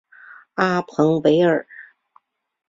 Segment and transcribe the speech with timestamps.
[0.55, 1.67] 阿彭维尔。